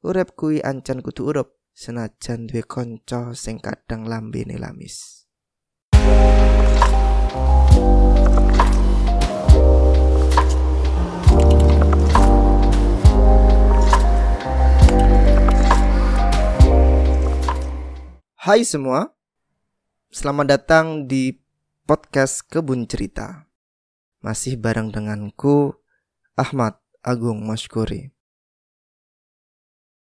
Urip 0.00 0.32
kuwi 0.32 0.64
ancen 0.64 1.04
kudu 1.04 1.28
urup 1.28 1.60
senajan 1.76 2.48
duwe 2.48 2.64
kanca 2.64 3.36
sing 3.36 3.60
kadang 3.60 4.08
lambene 4.08 4.56
lamis. 4.56 5.28
Hai 18.40 18.64
semua, 18.64 19.12
selamat 20.08 20.46
datang 20.48 21.04
di 21.04 21.36
podcast 21.84 22.48
Kebun 22.48 22.88
Cerita. 22.88 23.52
Masih 24.24 24.56
bareng 24.56 24.88
denganku, 24.88 25.76
Ahmad 26.40 26.80
Agung 27.04 27.44
Maskuri. 27.44 28.16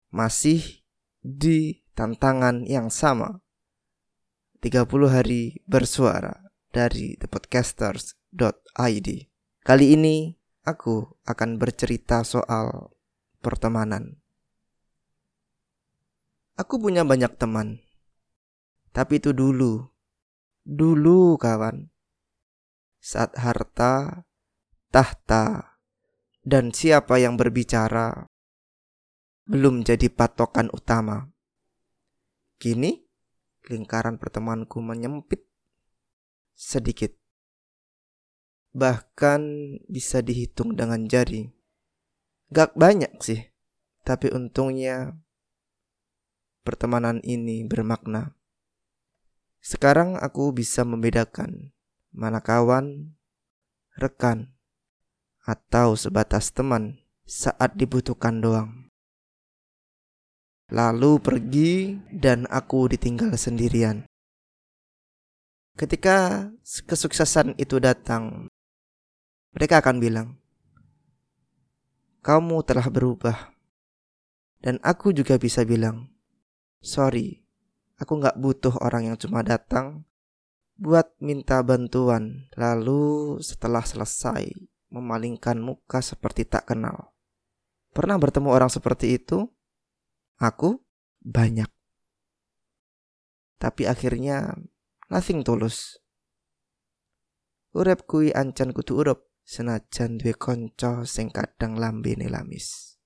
Masih 0.09 0.85
di 1.21 1.85
tantangan 1.93 2.65
yang 2.65 2.89
sama. 2.89 3.45
30 4.65 4.89
hari 5.07 5.63
bersuara 5.69 6.49
dari 6.73 7.15
thepodcasters.id. 7.21 9.09
Kali 9.63 9.87
ini 9.93 10.33
aku 10.65 11.21
akan 11.29 11.61
bercerita 11.61 12.25
soal 12.25 12.97
pertemanan. 13.39 14.19
Aku 16.59 16.83
punya 16.83 17.07
banyak 17.07 17.39
teman. 17.39 17.79
Tapi 18.91 19.23
itu 19.23 19.31
dulu. 19.31 19.87
Dulu 20.67 21.39
kawan. 21.39 21.87
Saat 22.99 23.39
harta, 23.39 24.27
tahta, 24.91 25.79
dan 26.43 26.75
siapa 26.75 27.23
yang 27.23 27.39
berbicara 27.39 28.27
belum 29.49 29.81
jadi 29.81 30.13
patokan 30.13 30.69
utama. 30.77 31.33
Kini, 32.61 33.01
lingkaran 33.73 34.21
pertemananku 34.21 34.77
menyempit 34.85 35.49
sedikit. 36.53 37.17
Bahkan 38.77 39.41
bisa 39.89 40.21
dihitung 40.21 40.77
dengan 40.77 41.09
jari. 41.09 41.49
Gak 42.53 42.77
banyak 42.77 43.09
sih, 43.25 43.41
tapi 44.05 44.29
untungnya 44.29 45.17
pertemanan 46.61 47.25
ini 47.25 47.65
bermakna. 47.65 48.37
Sekarang 49.65 50.21
aku 50.21 50.53
bisa 50.53 50.85
membedakan 50.85 51.73
mana 52.13 52.45
kawan, 52.45 53.17
rekan, 53.97 54.53
atau 55.49 55.97
sebatas 55.97 56.53
teman 56.53 57.01
saat 57.25 57.77
dibutuhkan 57.77 58.45
doang 58.45 58.88
lalu 60.69 61.17
pergi 61.17 61.97
dan 62.13 62.45
aku 62.49 62.93
ditinggal 62.93 63.33
sendirian. 63.41 64.05
Ketika 65.79 66.51
kesuksesan 66.61 67.57
itu 67.57 67.81
datang, 67.81 68.51
mereka 69.57 69.81
akan 69.81 69.97
bilang, 70.03 70.29
"Kamu 72.21 72.61
telah 72.67 72.85
berubah." 72.91 73.55
Dan 74.59 74.83
aku 74.83 75.15
juga 75.15 75.39
bisa 75.39 75.63
bilang, 75.63 76.11
"Sorry, 76.83 77.47
aku 77.97 78.19
gak 78.19 78.37
butuh 78.43 78.75
orang 78.83 79.15
yang 79.15 79.17
cuma 79.17 79.47
datang 79.47 80.03
buat 80.75 81.15
minta 81.23 81.63
bantuan, 81.63 82.51
lalu 82.59 83.39
setelah 83.39 83.87
selesai 83.87 84.51
memalingkan 84.91 85.63
muka 85.63 86.03
seperti 86.03 86.43
tak 86.43 86.75
kenal." 86.75 87.15
Pernah 87.95 88.19
bertemu 88.19 88.51
orang 88.51 88.69
seperti 88.69 89.15
itu? 89.17 89.47
Aku 90.39 90.87
banyak. 91.19 91.67
Tapi 93.59 93.91
akhirnya 93.91 94.55
nothing 95.11 95.43
tulus. 95.43 95.99
Urep 97.75 98.07
kui 98.07 98.31
ancen 98.31 98.71
kudu 98.71 99.03
urup 99.03 99.29
senajan 99.43 100.19
duwe 100.19 100.35
kanca 100.39 101.03
sing 101.03 101.35
kadang 101.35 101.75
lambene 101.75 102.31
lamis. 102.31 102.98